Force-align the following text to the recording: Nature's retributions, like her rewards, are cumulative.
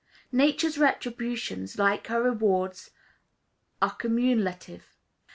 Nature's 0.31 0.79
retributions, 0.79 1.77
like 1.77 2.07
her 2.07 2.23
rewards, 2.23 2.89
are 3.83 3.95
cumulative. 3.95 4.97